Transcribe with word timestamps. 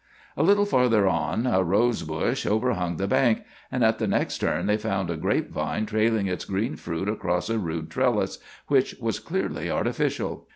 A 0.35 0.41
little 0.41 0.65
farther 0.65 1.07
on 1.07 1.45
a 1.45 1.63
rose 1.63 2.01
bush 2.01 2.47
overhung 2.47 2.97
the 2.97 3.05
bank, 3.07 3.43
and 3.71 3.83
at 3.83 3.99
the 3.99 4.07
next 4.07 4.39
turn 4.39 4.65
they 4.65 4.75
found 4.75 5.11
a 5.11 5.15
grape 5.15 5.51
vine 5.51 5.85
trailing 5.85 6.25
its 6.25 6.43
green 6.43 6.75
fruit 6.75 7.07
across 7.07 7.51
a 7.51 7.59
rude 7.59 7.91
trellis, 7.91 8.39
which 8.65 8.95
was 8.99 9.19
clearly 9.19 9.69
artificial. 9.69 10.47